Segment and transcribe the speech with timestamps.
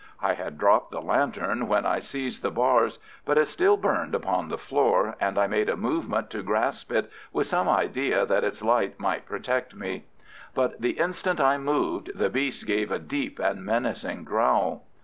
[0.19, 4.47] I had dropped the lantern when I seized the bars, but it still burned upon
[4.47, 8.63] the floor, and I made a movement to grasp it, with some idea that its
[8.63, 10.05] light might protect me.
[10.55, 14.85] But the instant I moved, the beast gave a deep and menacing growl.